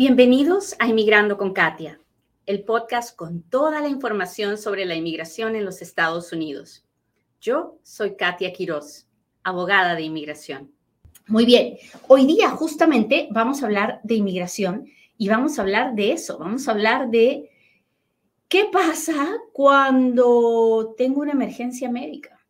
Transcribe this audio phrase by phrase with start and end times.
[0.00, 2.00] Bienvenidos a Inmigrando con Katia,
[2.46, 6.86] el podcast con toda la información sobre la inmigración en los Estados Unidos.
[7.38, 9.06] Yo soy Katia Quiroz,
[9.42, 10.72] abogada de inmigración.
[11.26, 11.76] Muy bien,
[12.08, 14.86] hoy día justamente vamos a hablar de inmigración
[15.18, 17.50] y vamos a hablar de eso, vamos a hablar de
[18.48, 22.40] qué pasa cuando tengo una emergencia médica.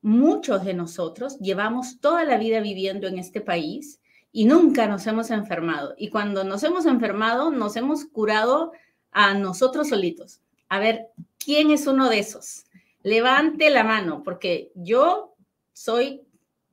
[0.00, 3.99] Muchos de nosotros llevamos toda la vida viviendo en este país
[4.32, 5.94] y nunca nos hemos enfermado.
[5.98, 8.72] Y cuando nos hemos enfermado, nos hemos curado
[9.10, 10.40] a nosotros solitos.
[10.68, 12.66] A ver, ¿quién es uno de esos?
[13.02, 15.34] Levante la mano, porque yo
[15.72, 16.22] soy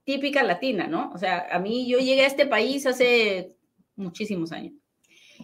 [0.04, 1.12] típica latina, ¿no?
[1.14, 3.56] O sea, a mí yo llegué a este país hace
[3.96, 4.74] muchísimos años.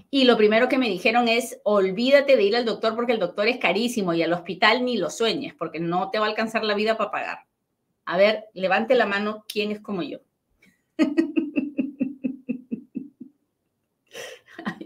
[0.09, 3.47] Y lo primero que me dijeron es, olvídate de ir al doctor porque el doctor
[3.47, 6.75] es carísimo y al hospital ni lo sueñes porque no te va a alcanzar la
[6.75, 7.37] vida para pagar.
[8.05, 10.19] A ver, levante la mano, ¿quién es como yo?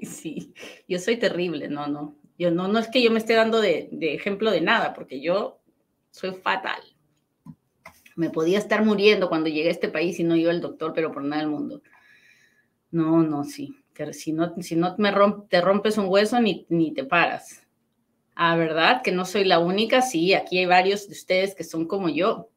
[0.07, 0.53] sí,
[0.87, 2.15] yo soy terrible, no, no.
[2.37, 5.59] Yo no, no es que yo me esté dando de, ejemplo de nada, porque yo
[6.11, 6.81] soy fatal.
[8.15, 11.11] Me podía estar muriendo cuando llegué a este país y no iba al doctor, pero
[11.11, 11.81] por nada del mundo.
[12.91, 13.75] No, no, sí.
[14.11, 15.11] Si no, si no me
[15.49, 17.65] te rompes un hueso, ni, ni te paras.
[18.35, 19.01] Ah, ¿verdad?
[19.01, 20.03] Que no soy la única.
[20.03, 22.49] Sí, aquí hay varios de ustedes que son como yo.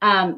[0.00, 0.36] Ah,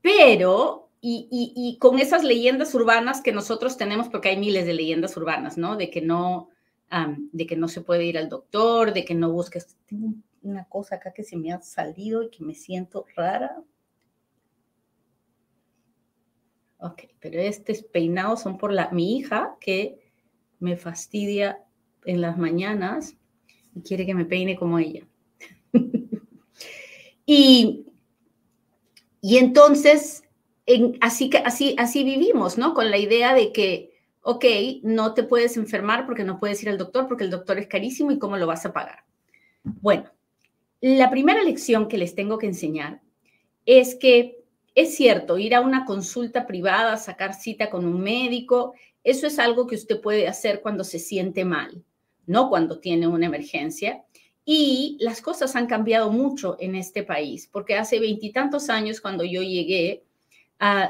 [0.00, 5.58] pero y, con esas leyendas urbanas que nosotros tenemos, porque hay miles de leyendas urbanas,
[5.58, 5.76] ¿no?
[5.76, 6.48] De que no,
[7.32, 9.76] de que no se puede ir al doctor, de que no busques.
[9.86, 13.60] Tengo una cosa acá que se me ha salido y que me siento rara.
[16.78, 20.12] Ok, pero estos peinados son por la, mi hija que
[20.60, 21.64] me fastidia
[22.04, 23.16] en las mañanas
[23.74, 25.04] y quiere que me peine como ella.
[27.26, 27.86] y,
[29.20, 30.22] y entonces
[31.00, 32.74] así, así, así vivimos, ¿no?
[32.74, 34.44] Con la idea de que, ok,
[34.82, 38.12] no te puedes enfermar porque no puedes ir al doctor porque el doctor es carísimo
[38.12, 39.04] y cómo lo vas a pagar.
[39.64, 40.10] Bueno,
[40.80, 43.00] la primera lección que les tengo que enseñar
[43.66, 44.42] es que
[44.74, 48.74] es cierto, ir a una consulta privada, sacar cita con un médico,
[49.04, 51.84] eso es algo que usted puede hacer cuando se siente mal,
[52.26, 54.04] no cuando tiene una emergencia.
[54.44, 59.42] Y las cosas han cambiado mucho en este país, porque hace veintitantos años cuando yo
[59.42, 60.04] llegué,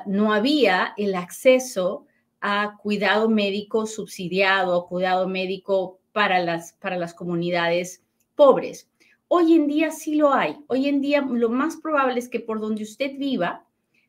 [0.06, 2.06] No había el acceso
[2.41, 8.03] a cuidado médico subsidiado, cuidado médico para las, para las comunidades
[8.34, 8.88] pobres.
[9.28, 10.59] Hoy en día sí lo hay.
[10.66, 13.65] Hoy en día lo más probable es que por donde usted viva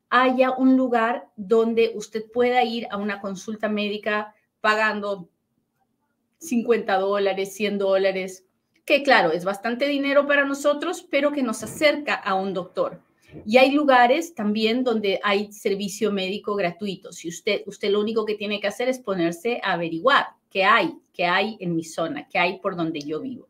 [0.09, 5.29] haya un lugar donde usted pueda ir a una consulta médica pagando
[6.39, 8.45] 50 dólares, 100 dólares,
[8.85, 12.99] que claro, es bastante dinero para nosotros, pero que nos acerca a un doctor.
[13.45, 17.11] Y hay lugares también donde hay servicio médico gratuito.
[17.11, 20.93] Si usted, usted lo único que tiene que hacer es ponerse a averiguar qué hay,
[21.13, 23.47] qué hay en mi zona, qué hay por donde yo vivo.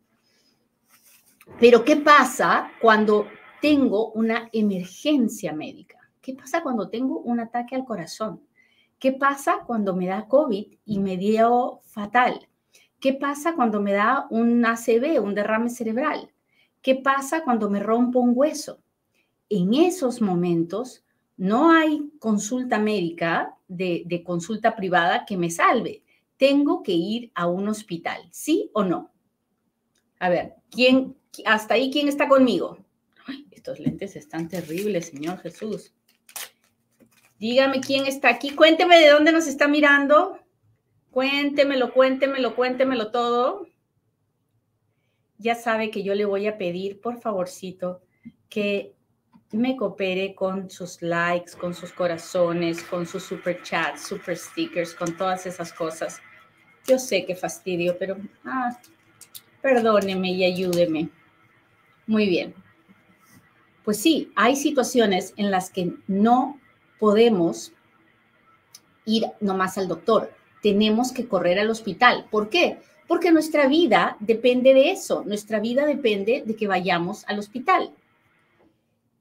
[1.59, 3.27] Pero ¿qué pasa cuando
[3.61, 5.97] tengo una emergencia médica?
[6.21, 8.41] ¿Qué pasa cuando tengo un ataque al corazón?
[8.97, 12.47] ¿Qué pasa cuando me da COVID y me dio fatal?
[13.01, 16.31] ¿Qué pasa cuando me da un ACV, un derrame cerebral?
[16.81, 18.79] ¿Qué pasa cuando me rompo un hueso?
[19.49, 21.03] En esos momentos
[21.37, 26.03] no hay consulta médica de, consulta privada que me salve.
[26.37, 29.11] Tengo que ir a un hospital, ¿sí o no?
[30.19, 31.15] A ver, ¿quién,
[31.45, 32.77] hasta ahí, quién está conmigo?
[33.51, 35.93] estos lentes están terribles, Señor Jesús.
[37.39, 38.49] Dígame quién está aquí.
[38.51, 40.37] Cuénteme de dónde nos está mirando.
[41.11, 43.67] Cuéntemelo, cuéntemelo, cuéntemelo todo.
[45.37, 48.01] Ya sabe que yo le voy a pedir, por favorcito,
[48.49, 48.95] que
[49.53, 55.15] me coopere con sus likes, con sus corazones, con sus super chats, super stickers, con
[55.15, 56.19] todas esas cosas.
[56.87, 58.77] Yo sé que fastidio, pero ah,
[59.61, 61.09] perdóneme y ayúdeme.
[62.07, 62.53] Muy bien.
[63.85, 66.59] Pues sí, hay situaciones en las que no
[66.99, 67.73] podemos
[69.05, 70.33] ir nomás al doctor.
[70.61, 72.25] Tenemos que correr al hospital.
[72.31, 72.79] ¿Por qué?
[73.07, 75.23] Porque nuestra vida depende de eso.
[75.25, 77.91] Nuestra vida depende de que vayamos al hospital.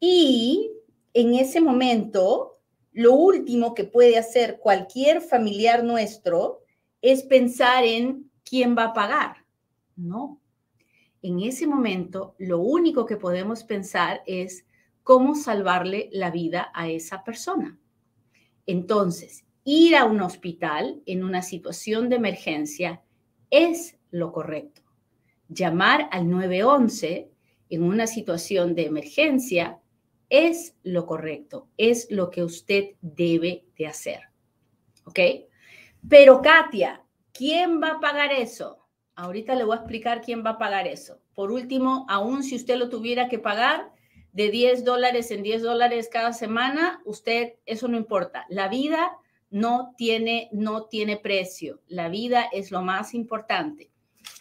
[0.04, 0.72] Y
[1.14, 2.58] en ese momento,
[2.90, 6.64] lo último que puede hacer cualquier familiar nuestro
[7.00, 9.36] es pensar en quién va a pagar.
[9.94, 10.40] No.
[11.22, 14.66] En ese momento, lo único que podemos pensar es
[15.04, 17.78] cómo salvarle la vida a esa persona.
[18.66, 23.04] Entonces, ir a un hospital en una situación de emergencia
[23.50, 24.82] es lo correcto.
[25.48, 27.30] Llamar al 911
[27.70, 29.78] en una situación de emergencia
[30.32, 34.20] es lo correcto, es lo que usted debe de hacer.
[35.04, 35.18] ¿Ok?
[36.08, 38.78] Pero Katia, ¿quién va a pagar eso?
[39.14, 41.20] Ahorita le voy a explicar quién va a pagar eso.
[41.34, 43.92] Por último, aún si usted lo tuviera que pagar
[44.32, 48.46] de 10 dólares en 10 dólares cada semana, usted, eso no importa.
[48.48, 49.12] La vida
[49.50, 51.82] no tiene, no tiene precio.
[51.88, 53.90] La vida es lo más importante.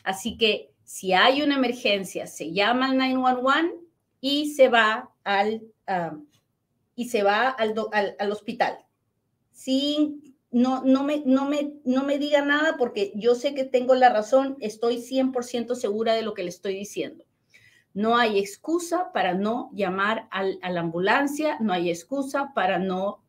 [0.06, 3.76] Así que si hay una emergencia, se llama al 911
[4.22, 5.64] y se va al,
[6.96, 7.76] y se va al,
[8.20, 8.78] al, hospital.
[9.52, 13.96] Sin, no, no, me, no, me, no me diga nada porque yo sé que tengo
[13.96, 17.26] la razón, estoy 100% segura de lo que le estoy diciendo.
[17.94, 23.24] No hay excusa para no llamar al, a la ambulancia, no hay excusa para no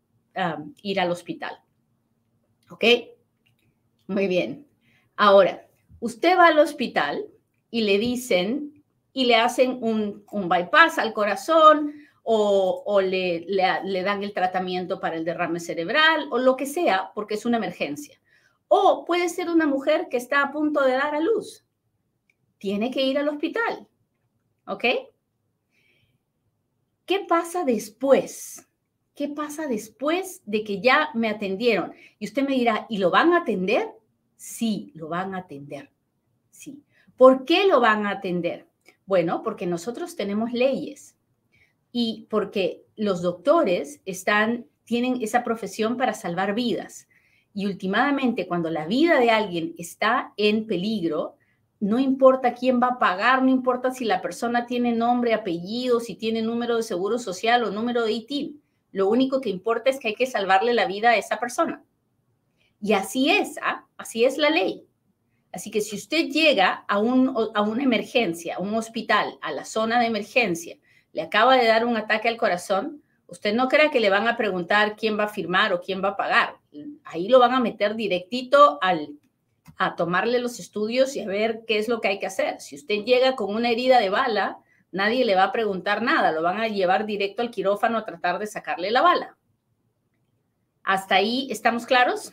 [0.83, 1.59] ir al hospital.
[2.71, 2.85] ¿Ok?
[4.07, 4.67] Muy bien.
[5.17, 5.67] Ahora,
[6.01, 7.27] usted va al hospital
[7.71, 8.72] y le dicen
[9.13, 11.95] y le hacen un, un bypass al corazón
[12.25, 17.35] o, le, le, dan el tratamiento para el derrame cerebral o lo que sea, porque
[17.35, 18.21] es una emergencia.
[18.69, 21.65] O puede ser una mujer que está a punto de dar a luz.
[22.59, 23.89] Tiene que ir al hospital.
[24.67, 24.85] ¿Ok?
[27.05, 28.69] ¿Qué pasa después?
[29.15, 31.93] ¿Qué pasa después de que ya me atendieron?
[32.19, 33.91] Y usted me dirá, ¿y lo van a atender?
[34.37, 35.91] Sí, lo van a atender.
[36.51, 36.83] Sí.
[37.17, 38.67] ¿Por qué lo van a atender?
[39.13, 41.19] Bueno, porque nosotros tenemos leyes
[41.93, 44.01] y porque los doctores
[44.85, 47.09] tienen esa profesión para salvar vidas.
[47.53, 51.37] Y últimamente, cuando la vida de alguien está en peligro,
[51.79, 56.15] no importa quién va a pagar, no importa si la persona tiene nombre, apellido, si
[56.15, 58.63] tiene número de seguro social o número de ITIL.
[58.93, 61.85] Lo único que importa es que hay que salvarle la vida a esa persona.
[62.81, 63.85] Y así es, ¿ah?
[63.99, 64.87] así es la ley.
[65.53, 69.65] Así que si usted llega a, un, a una emergencia, a un hospital, a la
[69.65, 70.79] zona de emergencia,
[71.13, 74.37] le acaba de dar un ataque al corazón, usted no crea que le van a
[74.37, 76.57] preguntar quién va a firmar o quién va a pagar.
[77.05, 79.11] Ahí lo van a meter directito al,
[79.77, 82.61] a tomarle los estudios y a ver qué es lo que hay que hacer.
[82.61, 84.59] Si usted llega con una herida de bala,
[84.91, 88.39] nadie le va a preguntar nada, lo van a llevar directo al quirófano a tratar
[88.39, 89.37] de sacarle la bala.
[90.83, 92.33] ¿Hasta ahí estamos claros?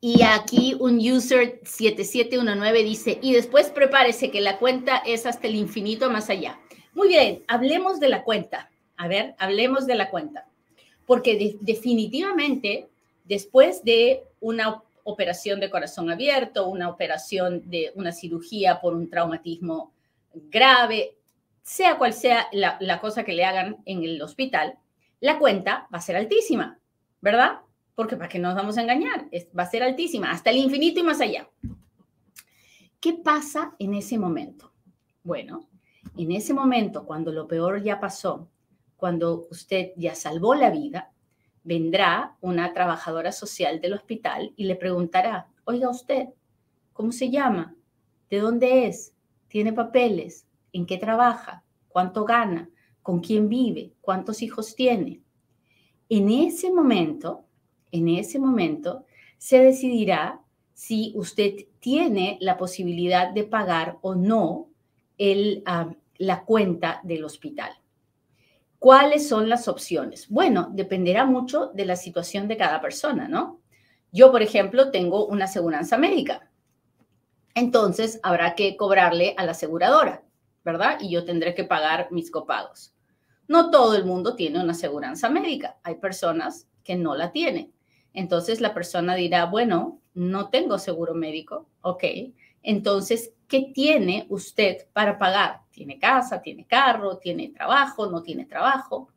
[0.00, 5.56] Y aquí un user 7719 dice, y después prepárese que la cuenta es hasta el
[5.56, 6.60] infinito más allá.
[6.94, 8.70] Muy bien, hablemos de la cuenta.
[8.96, 10.46] A ver, hablemos de la cuenta.
[11.04, 12.88] Porque definitivamente,
[13.24, 19.92] después de una operación de corazón abierto, una operación de una cirugía por un traumatismo
[20.32, 21.16] grave,
[21.62, 24.78] sea cual sea la, la cosa que le hagan en el hospital,
[25.20, 26.78] la cuenta va a ser altísima,
[27.20, 27.60] ¿verdad?
[27.98, 29.28] Porque para qué nos vamos a engañar,
[29.58, 31.50] va a ser altísima, hasta el infinito y más allá.
[33.00, 34.72] ¿Qué pasa en ese momento?
[35.24, 35.68] Bueno,
[36.16, 38.48] en ese momento, cuando lo peor ya pasó,
[38.96, 41.10] cuando usted ya salvó la vida,
[41.64, 46.28] vendrá una trabajadora social del hospital y le preguntará, oiga usted,
[46.92, 47.74] ¿cómo se llama?
[48.30, 49.12] ¿De dónde es?
[49.48, 50.46] ¿Tiene papeles?
[50.72, 51.64] ¿En qué trabaja?
[51.88, 52.70] ¿Cuánto gana?
[53.02, 53.92] ¿Con quién vive?
[54.00, 55.20] ¿Cuántos hijos tiene?
[56.08, 57.47] En ese momento,
[57.92, 59.04] en ese momento
[59.38, 60.40] se decidirá
[60.74, 64.68] si usted tiene la posibilidad de pagar o no
[65.16, 67.72] el, ah, la cuenta del hospital.
[68.78, 70.28] ¿Cuáles son las opciones?
[70.28, 73.60] Bueno, dependerá mucho de la situación de cada persona, ¿no?
[74.12, 76.48] Yo, por ejemplo, tengo una aseguranza médica.
[77.54, 80.22] Entonces, habrá que cobrarle a la aseguradora,
[80.64, 80.98] ¿verdad?
[81.00, 82.94] Y yo tendré que pagar mis copagos.
[83.48, 85.78] No todo el mundo tiene una aseguranza médica.
[85.82, 87.72] Hay personas que no la tienen.
[88.18, 92.02] Entonces la persona dirá, bueno, no tengo seguro médico, ok.
[92.64, 95.60] Entonces, ¿qué tiene usted para pagar?
[95.70, 99.12] ¿Tiene casa, tiene carro, tiene trabajo, no tiene trabajo?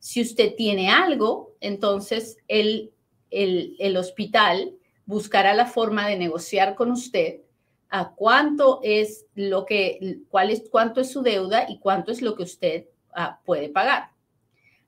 [0.00, 2.90] Si usted tiene algo, entonces el,
[3.30, 4.74] el, hospital
[5.06, 7.42] buscará la forma de negociar con usted
[7.88, 12.34] a cuánto es lo que, cuál es, cuánto es su deuda y cuánto es lo
[12.34, 14.10] que usted ah, puede pagar.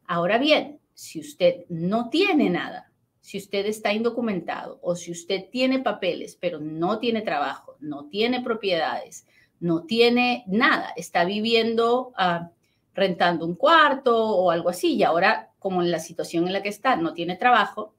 [0.05, 2.92] Ahora bien, si usted no tiene nada,
[3.23, 8.43] si usted está indocumentado o si usted tiene papeles, pero no tiene trabajo, no tiene
[8.43, 9.27] propiedades,
[9.61, 12.51] no tiene nada, está viviendo ah,
[12.95, 16.69] rentando un cuarto o algo así, y ahora, como en la situación en la que
[16.69, 17.95] está, no tiene trabajo,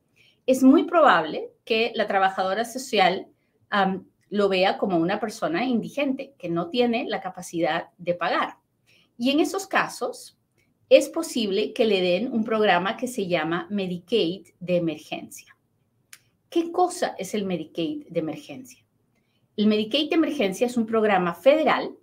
[0.46, 3.27] es muy probable que la trabajadora social
[4.30, 8.58] lo vea como una persona indigente, que no tiene la capacidad de pagar.
[9.18, 10.38] Y en esos casos,
[10.90, 15.56] es posible que le den un programa que se llama Medicaid de emergencia.
[16.50, 18.86] ¿Qué cosa es el Medicaid de emergencia?
[19.58, 21.96] El Medicaid de emergencia es un programa federal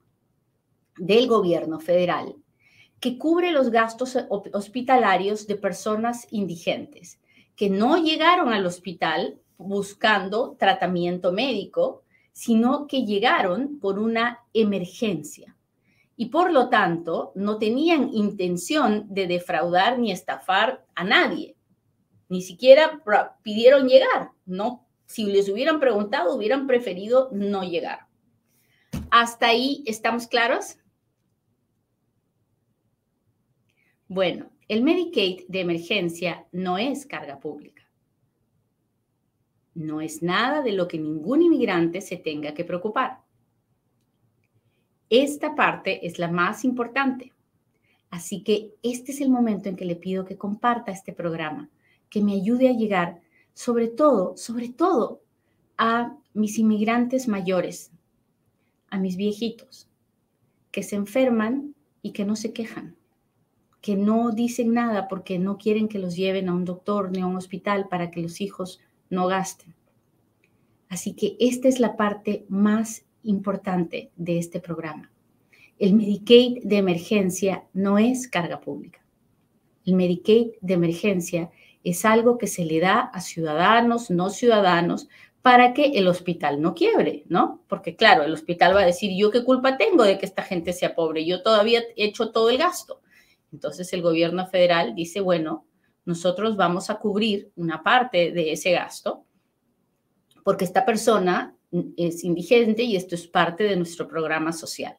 [0.97, 2.35] del gobierno federal
[2.99, 7.19] que cubre los gastos hospitalarios de personas indigentes
[7.57, 15.57] que no llegaron al hospital buscando tratamiento médico, sino que llegaron por una emergencia
[16.21, 21.57] y por lo tanto no tenían intención de defraudar ni estafar a nadie.
[22.29, 23.03] Ni siquiera
[23.43, 28.01] pidieron llegar, no si les hubieran preguntado hubieran preferido no llegar.
[29.11, 30.77] ¿Hasta ahí estamos claros?
[34.07, 37.91] Bueno, el Medicaid de emergencia no es carga pública.
[39.73, 43.20] No es nada de lo que ningún inmigrante se tenga que preocupar.
[45.11, 47.33] Esta parte es la más importante.
[48.09, 51.69] Así que este es el momento en que le pido que comparta este programa,
[52.09, 53.21] que me ayude a llegar,
[53.53, 55.21] sobre todo, sobre todo,
[55.77, 57.93] a mis inmigrantes mayores,
[58.89, 59.89] a mis viejitos,
[60.71, 62.97] que se enferman y que no se quejan
[63.81, 67.27] que no dicen nada porque no quieren que los lleven a un doctor ni a
[67.27, 69.75] un hospital para que los hijos no gasten.
[70.89, 75.11] Así que esta es la parte más importante de este programa.
[75.79, 79.05] El Medicaid de emergencia no es carga pública.
[79.85, 81.51] El Medicaid de emergencia
[81.83, 85.09] es algo que se le da a ciudadanos, no ciudadanos,
[85.43, 87.63] para que el hospital no quiebre, ¿no?
[87.67, 90.75] Porque claro, el hospital va a decir, yo qué culpa tengo de que esta gente
[90.75, 93.01] sea pobre, yo todavía he hecho todo el gasto.
[93.51, 95.65] Entonces el gobierno federal dice, bueno,
[96.05, 99.25] nosotros vamos a cubrir una parte de ese gasto
[100.45, 101.55] porque esta persona
[101.97, 104.97] es indigente y esto es parte de nuestro programa social.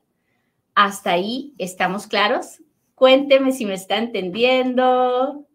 [0.74, 2.62] ¿Hasta ahí estamos claros?
[2.96, 5.46] Cuénteme si me está entendiendo.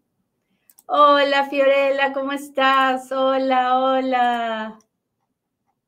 [0.85, 3.11] Hola Fiorella, ¿cómo estás?
[3.11, 4.79] Hola, hola.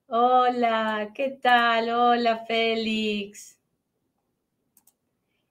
[0.08, 1.90] Hola, ¿qué tal?
[1.90, 3.60] Hola Félix.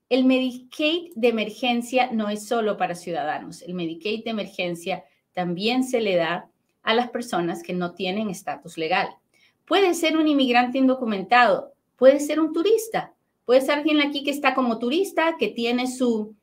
[0.08, 3.62] El Medicaid de emergencia no es solo para ciudadanos.
[3.62, 6.50] El Medicaid de emergencia también se le da
[6.82, 9.10] a las personas que no tienen estatus legal.
[9.68, 14.54] Puede ser un inmigrante indocumentado, puede ser un turista, puede ser alguien aquí que está
[14.54, 16.34] como turista, que tiene su,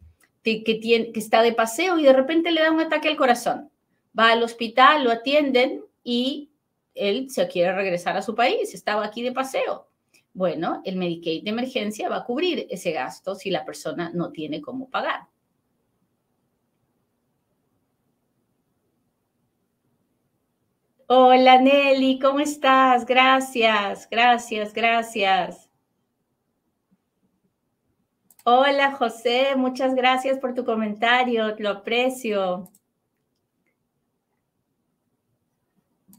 [0.44, 3.72] que, tiene, que está de paseo y de repente le da un ataque al corazón.
[4.18, 6.52] Va al hospital, lo atienden y
[6.94, 9.88] él se quiere regresar a su país, estaba aquí de paseo.
[10.34, 14.62] Bueno, el Medicaid de emergencia va a cubrir ese gasto si la persona no tiene
[14.62, 15.22] cómo pagar.
[21.08, 23.06] Hola Nelly, ¿cómo estás?
[23.06, 25.70] Gracias, gracias, gracias.
[28.44, 32.72] Hola José, muchas gracias por tu comentario, lo aprecio.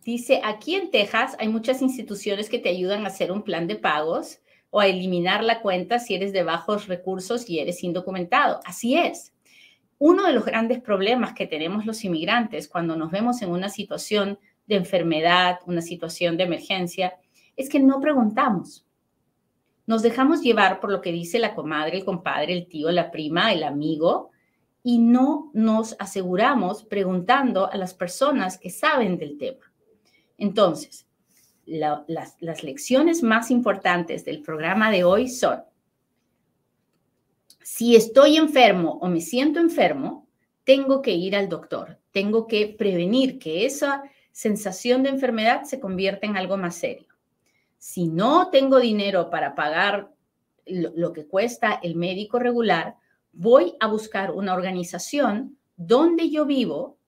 [0.05, 3.75] Dice, aquí en Texas hay muchas instituciones que te ayudan a hacer un plan de
[3.75, 4.39] pagos
[4.71, 8.61] o a eliminar la cuenta si eres de bajos recursos y eres indocumentado.
[8.65, 9.33] Así es.
[9.99, 14.39] Uno de los grandes problemas que tenemos los inmigrantes cuando nos vemos en una situación
[14.67, 17.15] de enfermedad, una situación de emergencia,
[17.57, 18.85] es que no preguntamos.
[19.87, 23.53] Nos dejamos llevar por lo que dice la comadre, el compadre, el tío, la prima,
[23.53, 24.31] el amigo,
[24.83, 29.73] y no nos aseguramos preguntando a las personas que saben del tema.
[30.39, 31.07] Entonces,
[31.65, 35.63] las, las lecciones más importantes del programa de hoy son,
[37.63, 40.29] si estoy enfermo o me siento enfermo,
[40.63, 44.05] tengo que ir al doctor, tengo que prevenir que esa
[44.37, 47.09] sensación de enfermedad se convierta en algo más serio.
[47.79, 50.11] Si no tengo dinero para pagar
[50.67, 52.97] lo, que cuesta el médico regular,
[53.33, 56.99] voy a buscar una organización donde yo vivo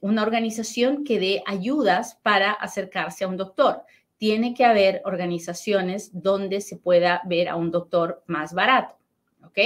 [0.00, 3.82] una organización que dé ayudas para acercarse a un doctor.
[4.16, 8.96] Tiene que haber organizaciones donde se pueda ver a un doctor más barato.
[9.44, 9.58] ¿Ok?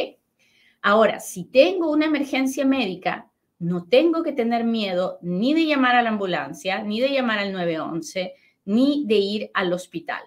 [0.83, 6.03] Ahora, si tengo una emergencia médica, no tengo que tener miedo ni de llamar a
[6.03, 8.35] la ambulancia, ni de llamar al 911,
[8.65, 10.23] ni de ir al hospital.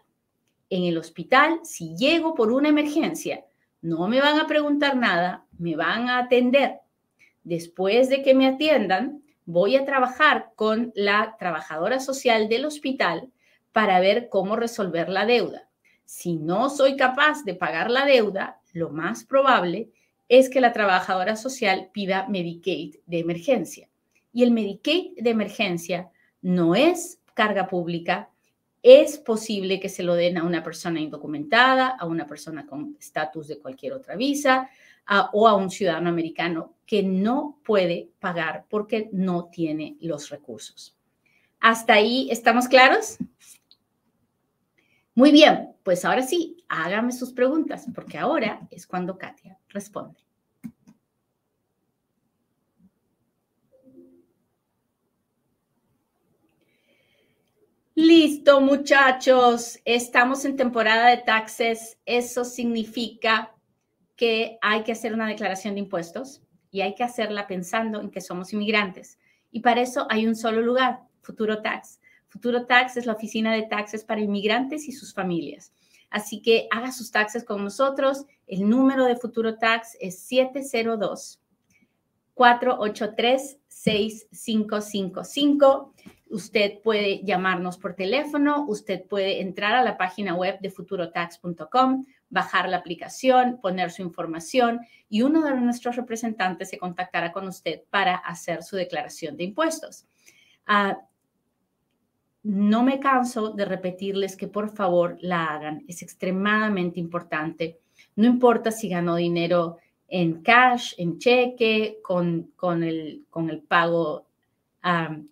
[0.70, 3.46] En el hospital, si llego por una emergencia,
[3.82, 6.80] no me van a preguntar nada, me van a atender.
[7.44, 13.32] Después de que me atiendan, voy a trabajar con la trabajadora social del hospital
[13.72, 15.70] para ver cómo resolver la deuda.
[16.06, 19.92] Si no soy capaz de pagar la deuda, lo más probable
[20.30, 23.90] es que la trabajadora social pida Medicaid de emergencia.
[24.32, 26.10] Y el Medicaid de emergencia
[26.42, 28.30] no es carga pública,
[28.82, 33.50] es posible que se lo den a una persona indocumentada, a una persona con estatus
[33.50, 34.70] de cualquier otra visa,
[35.34, 40.96] o a un ciudadano americano que no puede pagar porque no tiene los recursos.
[41.60, 43.18] ¿Hasta ahí estamos claros?
[45.20, 50.18] Muy bien, pues ahora sí, hágame sus preguntas, porque ahora es cuando Katia responde.
[57.96, 59.78] Listo, muchachos.
[59.84, 61.98] Estamos en temporada de taxes.
[62.06, 63.54] Eso significa
[64.16, 68.22] que hay que hacer una declaración de impuestos y hay que hacerla pensando en que
[68.22, 69.20] somos inmigrantes.
[69.52, 71.99] Y para eso hay un solo lugar, Futuro Tax.
[72.30, 75.72] Futuro Tax es la oficina de taxes para inmigrantes y sus familias.
[76.10, 78.26] Así que haga sus taxes con nosotros.
[78.48, 81.40] El número de Futuro Tax es 702
[82.34, 85.94] 483 6555.
[86.30, 92.70] Usted puede llamarnos por teléfono, usted puede entrar a la página web de futurotax.com, bajar
[92.70, 98.16] la aplicación, poner su información y uno de nuestros representantes se contactará con usted para
[98.16, 100.06] hacer su declaración de impuestos.
[100.68, 101.00] Ah,
[102.44, 105.84] no me canso de repetirles que por favor la hagan.
[105.88, 107.80] Es extremadamente importante.
[108.16, 109.78] No importa si ganó dinero
[110.08, 114.26] en cash, en cheque, con, con, el, con el pago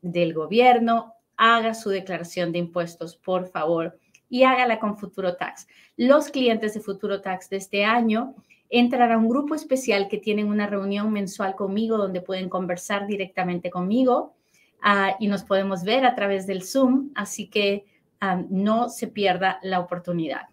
[0.01, 3.97] del gobierno, haga su declaración de impuestos, por favor,
[4.29, 5.67] y hágala con Futuro Tax.
[5.95, 8.35] Los clientes de Futuro Tax de este año
[8.69, 13.69] entran a un grupo especial que tienen una reunión mensual conmigo donde pueden conversar directamente
[13.69, 14.36] conmigo
[14.81, 17.85] ah, y nos podemos ver a través del Zoom, así que
[18.49, 20.47] no se pierda la oportunidad.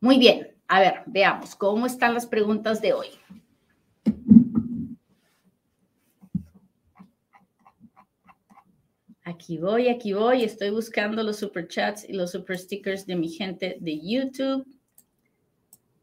[0.00, 3.08] Muy bien, a ver, veamos cómo están las preguntas de hoy.
[9.26, 10.44] Aquí voy, aquí voy.
[10.44, 14.66] Estoy buscando los super chats y los super stickers de mi gente de YouTube.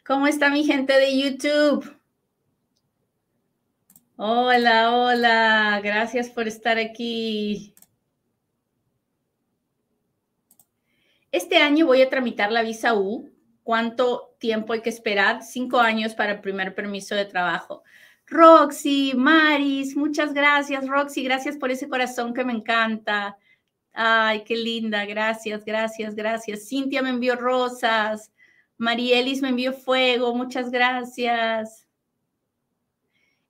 [0.03, 2.00] ¿Cómo está mi gente de YouTube?
[4.23, 5.81] Hola, hola.
[5.83, 7.73] Gracias por estar aquí.
[11.31, 13.31] Este año voy a tramitar la visa U.
[13.63, 15.41] ¿Cuánto tiempo hay que esperar?
[15.41, 17.81] Cinco años para el primer permiso de trabajo.
[18.27, 23.39] Roxy, Maris, muchas gracias, Roxy, gracias por ese corazón que me encanta.
[23.91, 26.69] Ay, qué linda, gracias, gracias, gracias.
[26.69, 28.31] Cintia me envió rosas,
[28.77, 31.87] Marielis me envió fuego, muchas gracias.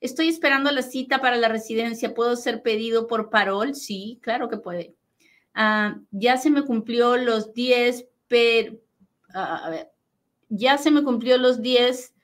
[0.01, 2.15] Estoy esperando la cita para la residencia.
[2.15, 3.75] ¿Puedo ser pedido por parol?
[3.75, 4.95] Sí, claro que puede.
[5.53, 8.77] Ah, ya se me cumplió los 10, pero,
[9.33, 9.85] ah,
[10.49, 12.15] ya se me cumplió los 10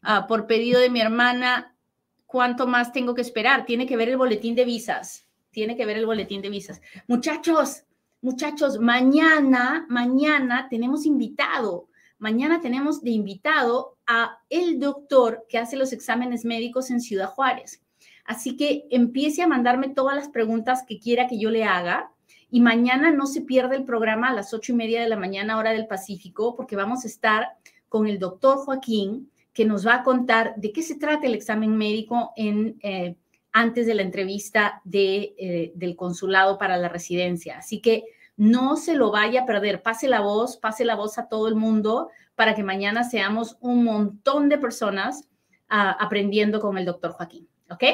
[0.00, 1.76] ah, por pedido de mi hermana
[2.24, 3.66] cuánto más tengo que esperar.
[3.66, 5.26] Tiene que ver el boletín de visas.
[5.50, 6.80] Tiene que ver el boletín de visas.
[7.06, 7.84] Muchachos,
[8.22, 11.88] muchachos, mañana, mañana tenemos invitado.
[12.18, 17.82] Mañana tenemos de invitado a el doctor que hace los exámenes médicos en Ciudad Juárez.
[18.24, 22.10] Así que empiece a mandarme todas las preguntas que quiera que yo le haga.
[22.50, 25.58] Y mañana no se pierda el programa a las ocho y media de la mañana,
[25.58, 27.48] hora del Pacífico, porque vamos a estar
[27.88, 31.76] con el doctor Joaquín, que nos va a contar de qué se trata el examen
[31.76, 33.16] médico en, eh,
[33.52, 37.58] antes de la entrevista de, eh, del consulado para la residencia.
[37.58, 38.04] Así que
[38.36, 39.82] no se lo vaya a perder.
[39.82, 43.84] Pase la voz, pase la voz a todo el mundo para que mañana seamos un
[43.84, 45.28] montón de personas
[45.68, 47.48] ah, aprendiendo con el doctor Joaquín.
[47.70, 47.84] ¿Ok?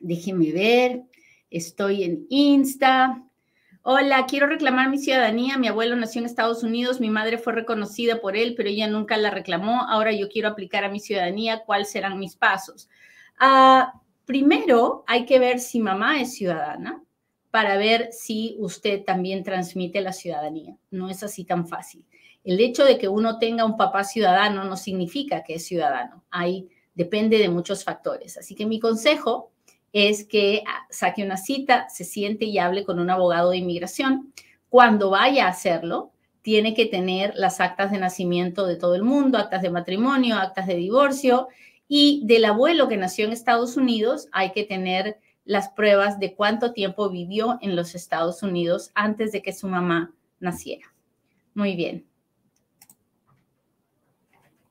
[0.00, 1.02] Déjenme ver.
[1.50, 3.22] Estoy en Insta.
[3.82, 5.56] Hola, quiero reclamar mi ciudadanía.
[5.56, 9.16] Mi abuelo nació en Estados Unidos, mi madre fue reconocida por él, pero ella nunca
[9.16, 9.82] la reclamó.
[9.82, 11.62] Ahora yo quiero aplicar a mi ciudadanía.
[11.64, 12.88] ¿Cuáles serán mis pasos?
[13.38, 17.02] Ah, primero, hay que ver si mamá es ciudadana
[17.54, 20.76] para ver si usted también transmite la ciudadanía.
[20.90, 22.04] No es así tan fácil.
[22.42, 26.24] El hecho de que uno tenga un papá ciudadano no significa que es ciudadano.
[26.32, 28.36] Ahí depende de muchos factores.
[28.38, 29.52] Así que mi consejo
[29.92, 34.32] es que ah, saque una cita, se siente y hable con un abogado de inmigración.
[34.68, 36.10] Cuando vaya a hacerlo,
[36.42, 40.66] tiene que tener las actas de nacimiento de todo el mundo, actas de matrimonio, actas
[40.66, 41.46] de divorcio
[41.86, 46.72] y del abuelo que nació en Estados Unidos hay que tener las pruebas de cuánto
[46.72, 50.94] tiempo vivió en los Estados Unidos antes de que su mamá naciera.
[51.54, 52.06] Muy bien.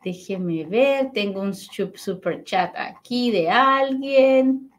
[0.04, 4.70] Déjeme ver, tengo un super chat aquí de alguien.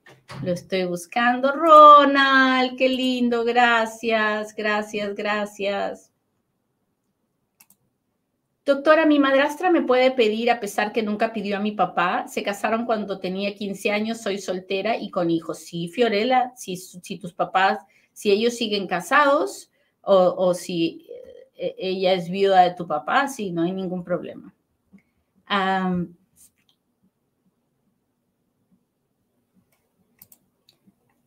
[0.42, 1.52] Lo estoy buscando.
[1.52, 3.44] Ronald, qué lindo.
[3.44, 6.13] Gracias, gracias, gracias.
[8.64, 12.42] Doctora, mi madrastra me puede pedir, a pesar que nunca pidió a mi papá, se
[12.42, 15.58] casaron cuando tenía 15 años, soy soltera y con hijos.
[15.58, 17.78] Sí, Fiorella, si, si tus papás,
[18.12, 21.06] si ellos siguen casados o, si
[21.56, 24.54] eh, ella es viuda de tu papá, sí, no hay ningún problema.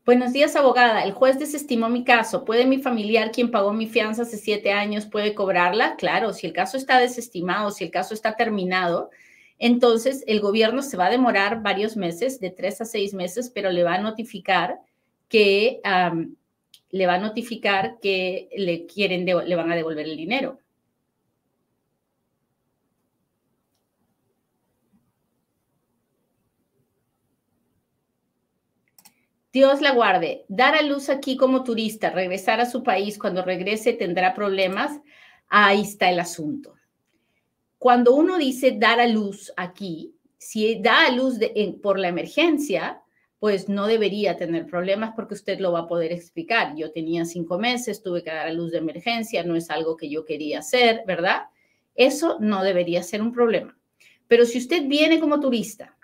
[0.08, 1.04] Buenos días, abogada.
[1.04, 2.46] El juez desestimó mi caso.
[2.46, 5.98] ¿Puede mi familiar, quien pagó mi fianza hace siete años, puede cobrarla?
[5.98, 9.10] Claro, si el caso está desestimado, si el caso está terminado,
[9.60, 13.70] entonces el gobierno se va a demorar varios meses, de tres a seis meses, pero
[13.70, 14.80] le va a notificar
[15.28, 20.58] que le va a notificar que le quieren, le van a devolver el dinero.
[29.58, 30.46] Dios la guarde.
[30.50, 35.02] Dar a luz aquí como turista, regresar a su país, cuando regrese tendrá problemas.
[35.48, 36.76] Ahí está el asunto.
[37.80, 41.40] Cuando uno dice dar a luz aquí, si da a luz
[41.82, 43.02] por la emergencia,
[43.40, 46.76] pues no debería tener problemas porque usted lo va a poder explicar.
[46.76, 50.08] Yo tenía cinco meses, tuve que dar a luz de emergencia, no es algo que
[50.08, 51.46] yo quería hacer, ¿verdad?
[51.96, 53.76] Eso no debería ser un problema.
[54.28, 55.97] Pero si usted viene como turista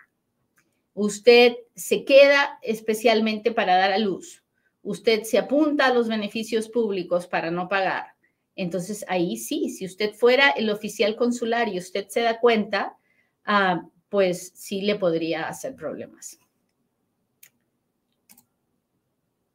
[0.94, 4.44] Usted se queda especialmente para dar a luz.
[4.84, 8.14] Usted se apunta a los beneficios públicos para no pagar.
[8.56, 12.98] Entonces ahí sí, si usted fuera el oficial consular y usted se da cuenta,
[13.46, 16.38] ah, pues sí le podría hacer problemas.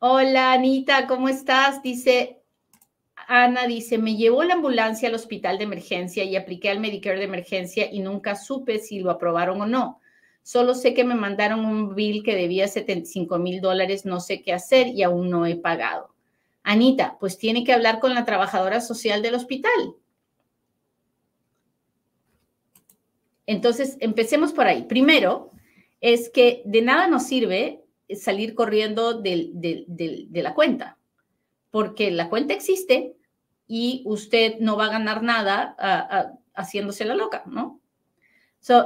[0.00, 1.82] Hola Anita, ¿cómo estás?
[1.82, 2.38] Dice
[3.26, 7.24] Ana, dice, me llevó la ambulancia al hospital de emergencia y apliqué al Medicare de
[7.24, 10.00] emergencia y nunca supe si lo aprobaron o no.
[10.48, 14.54] Solo sé que me mandaron un bill que debía 75 mil dólares, no sé qué
[14.54, 16.14] hacer y aún no he pagado.
[16.62, 19.94] Anita, pues tiene que hablar con la trabajadora social del hospital.
[23.44, 24.84] Entonces, empecemos por ahí.
[24.84, 25.50] Primero,
[26.00, 27.84] es que de nada nos sirve
[28.16, 30.96] salir corriendo de la cuenta,
[31.70, 33.16] porque la cuenta existe
[33.66, 37.82] y usted no va a ganar nada haciéndose la loca, ¿no?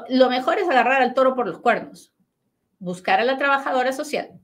[0.09, 2.13] Lo mejor es agarrar al toro por los cuernos,
[2.79, 4.41] buscar a la trabajadora social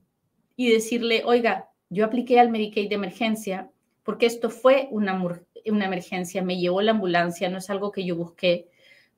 [0.55, 3.69] y decirle, oiga, yo apliqué al Medicaid de emergencia
[4.03, 5.21] porque esto fue una,
[5.65, 8.67] una emergencia, me llevó la ambulancia, no es algo que yo busqué.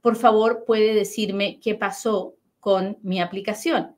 [0.01, 3.95] Por favor, puede decirme qué pasó con mi aplicación.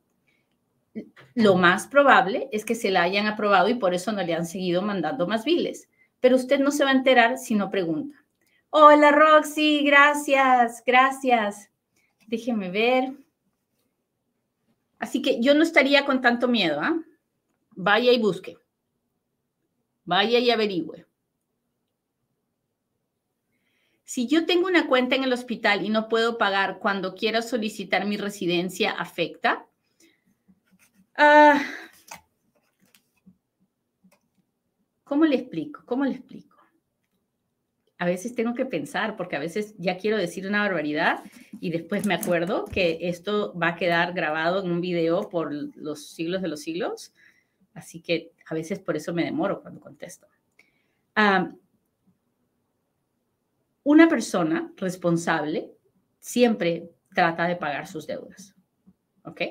[1.34, 4.46] Lo más probable es que se la hayan aprobado y por eso no le han
[4.46, 5.90] seguido mandando más biles.
[6.20, 8.16] Pero usted no se va a enterar si no pregunta.
[8.70, 11.73] Hola Roxy, gracias, gracias.
[12.28, 13.14] Déjeme ver.
[15.00, 16.80] Así que yo no estaría con tanto miedo.
[16.82, 16.98] ¿ah?
[17.72, 18.58] Vaya y busque.
[20.06, 21.06] Vaya y averigüe.
[24.04, 28.06] Si yo tengo una cuenta en el hospital y no puedo pagar cuando quiera solicitar
[28.06, 29.66] mi residencia, ¿afecta?
[31.16, 31.64] Ah,
[35.04, 35.84] ¿Cómo le explico?
[35.86, 36.53] ¿Cómo le explico?
[38.04, 41.24] A veces tengo que pensar, porque a veces ya quiero decir una barbaridad
[41.62, 46.10] y después me acuerdo que esto va a quedar grabado en un video por los
[46.10, 47.14] siglos de los siglos.
[47.74, 50.28] Así que a veces por eso me demoro cuando contesto.
[53.84, 55.72] una persona responsable
[56.20, 58.54] siempre trata de pagar sus deudas.
[59.24, 59.44] ¿Ok?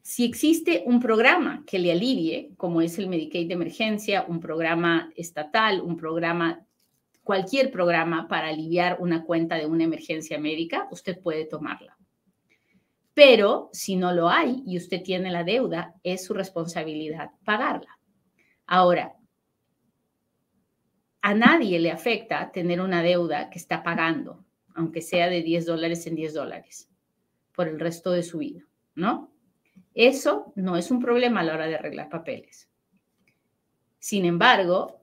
[0.00, 5.10] Si existe un programa que le alivie, como es el Medicaid de emergencia, un programa
[5.16, 6.64] estatal, un programa
[7.28, 11.94] cualquier programa para aliviar una cuenta de una emergencia médica, usted puede tomarla.
[13.12, 17.98] Pero si no lo hay y usted tiene la deuda, es su responsabilidad pagarla.
[18.66, 19.14] Ahora,
[21.20, 26.06] a nadie le afecta tener una deuda que está pagando, aunque sea de 10 dólares
[26.06, 26.90] en 10 dólares,
[27.52, 28.62] por el resto de su vida,
[28.94, 29.34] ¿no?
[29.92, 32.70] Eso no es un problema a la hora de arreglar papeles.
[33.98, 35.02] Sin embargo,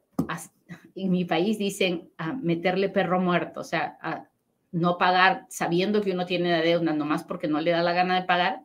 [0.96, 4.30] en mi país dicen a meterle perro muerto, o sea, a
[4.72, 8.20] no pagar sabiendo que uno tiene la deuda nomás porque no le da la gana
[8.20, 8.64] de pagar,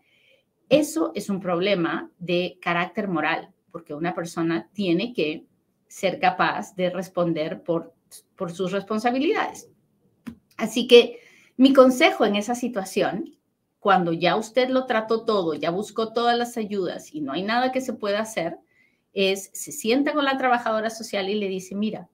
[0.68, 5.46] eso es un problema de carácter moral, porque una persona tiene que
[5.88, 7.92] ser capaz de responder por,
[8.36, 9.68] por sus responsabilidades.
[10.56, 11.18] Así que
[11.56, 13.36] mi consejo en esa situación,
[13.80, 17.72] cuando ya usted lo trató todo, ya buscó todas las ayudas y no hay nada
[17.72, 18.56] que se pueda hacer,
[19.12, 22.08] es se sienta con la trabajadora social y le dice, mira,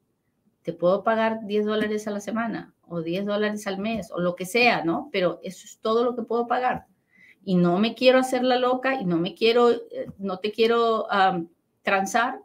[0.67, 4.35] te puedo pagar 10 dólares a la semana o 10 dólares al mes o lo
[4.35, 5.11] que sea, ¿no?
[5.13, 6.87] Pero eso es todo lo que puedo pagar.
[7.45, 11.07] Y no me quiero hacer la loca y no me quiero, eh, no te quiero
[11.83, 12.41] transar,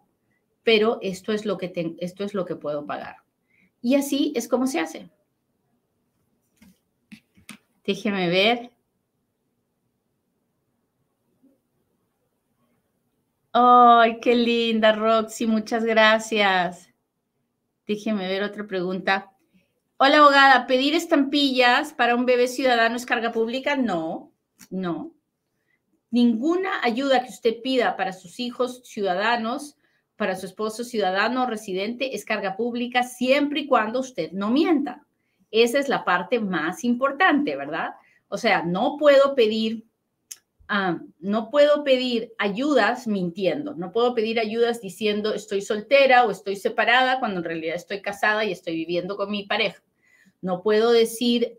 [0.62, 3.15] pero esto es, lo que esto es lo que puedo pagar.
[3.81, 5.10] Y así es como se hace.
[7.84, 8.69] Déjeme ver.
[13.51, 16.90] Ay, qué linda, Roxy, muchas gracias.
[17.91, 19.34] Déjeme ver otra pregunta.
[19.97, 23.75] Hola, abogada, ¿pedir estampillas para un bebé ciudadano es carga pública?
[23.75, 24.32] No,
[24.69, 25.13] no.
[26.10, 29.75] Ninguna ayuda que usted pida para sus hijos ciudadanos,
[30.15, 35.06] para su esposo ciudadano o residente es carga pública siempre y cuando usted no mienta.
[35.51, 37.95] Esa es la parte más importante, ¿verdad?
[38.30, 39.86] O sea, no puedo pedir
[41.19, 47.19] no puedo pedir ayudas mintiendo, no puedo pedir ayudas diciendo estoy soltera o estoy separada
[47.19, 49.84] cuando en realidad estoy casada y estoy viviendo con mi pareja.
[50.41, 51.57] No puedo decir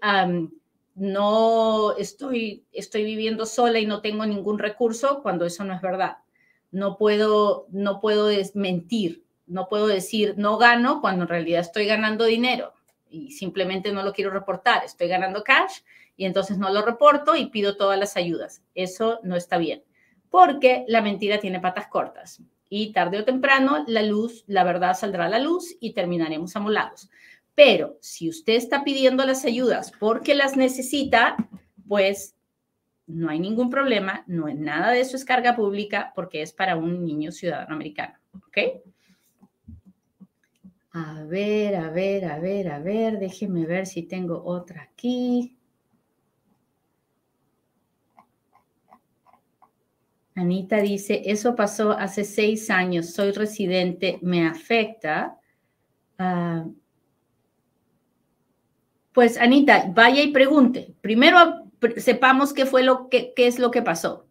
[0.95, 6.19] no estoy, estoy viviendo sola y no tengo ningún recurso cuando eso no es verdad.
[6.71, 12.25] No puedo, no puedo mentir, no puedo decir no gano cuando en realidad estoy ganando
[12.25, 12.73] dinero
[13.11, 14.85] y simplemente no lo quiero reportar.
[14.85, 15.81] Estoy ganando cash
[16.17, 18.63] y entonces no lo reporto y pido todas las ayudas.
[18.75, 19.83] Eso no está bien,
[20.31, 25.27] porque la mentira tiene patas cortas y tarde o temprano la luz, la verdad saldrá
[25.27, 27.11] a la luz y terminaremos amolados.
[27.55, 31.37] Pero si usted está pidiendo las ayudas porque las necesita,
[31.87, 32.35] pues
[33.07, 36.77] no hay ningún problema, no es nada de eso es carga pública porque es para
[36.77, 38.15] un niño ciudadano americano,
[38.47, 38.59] ¿ok?
[40.93, 45.59] A ver, a ver, a ver, a ver, déjeme ver si tengo otra aquí.
[50.35, 55.39] Anita dice, eso pasó hace seis años, soy residente, me afecta.
[56.19, 56.65] Ah,
[59.13, 60.95] pues Anita, vaya y pregunte.
[61.01, 61.65] Primero
[61.99, 64.27] sepamos qué fue lo que qué es lo que pasó.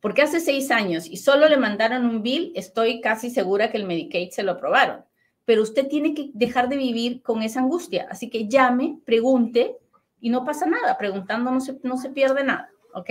[0.00, 3.86] Porque hace seis años y solo le mandaron un bill, estoy casi segura que el
[3.86, 5.04] Medicaid se lo aprobaron.
[5.44, 8.06] Pero usted tiene que dejar de vivir con esa angustia.
[8.08, 9.76] Así que llame, pregunte
[10.20, 10.96] y no pasa nada.
[10.96, 12.70] Preguntando no se, no se pierde nada.
[12.94, 13.10] ¿Ok?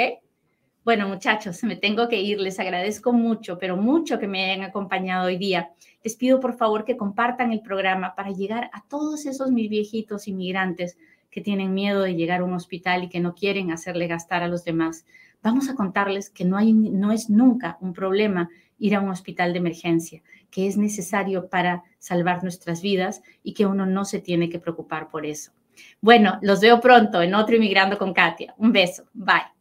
[0.85, 2.39] Bueno, muchachos, me tengo que ir.
[2.39, 5.71] Les agradezco mucho, pero mucho que me hayan acompañado hoy día.
[6.03, 10.27] Les pido por favor que compartan el programa para llegar a todos esos mis viejitos
[10.27, 10.97] inmigrantes
[11.29, 14.47] que tienen miedo de llegar a un hospital y que no quieren hacerle gastar a
[14.47, 15.05] los demás.
[15.43, 19.53] Vamos a contarles que no, hay, no es nunca un problema ir a un hospital
[19.53, 24.49] de emergencia, que es necesario para salvar nuestras vidas y que uno no se tiene
[24.49, 25.51] que preocupar por eso.
[26.01, 28.53] Bueno, los veo pronto en otro Inmigrando con Katia.
[28.57, 29.05] Un beso.
[29.13, 29.58] Bye.